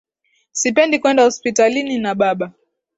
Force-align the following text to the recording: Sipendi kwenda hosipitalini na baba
Sipendi 0.51 0.99
kwenda 0.99 1.23
hosipitalini 1.23 1.97
na 1.99 2.15
baba 2.15 2.51